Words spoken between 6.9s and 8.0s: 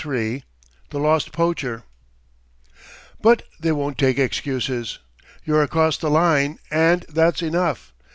that's enough.